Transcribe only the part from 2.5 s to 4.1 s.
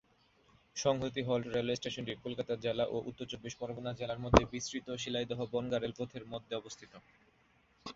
জেলা ও উত্তর চব্বিশ পরগণা